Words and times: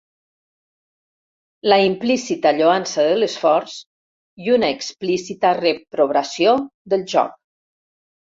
La 1.71 1.75
implícita 1.87 2.53
lloança 2.59 3.05
de 3.09 3.19
l'esforç 3.19 3.77
i 4.45 4.51
una 4.55 4.71
explícita 4.77 5.53
reprovació 5.59 6.55
del 6.95 7.05
joc. 7.13 7.37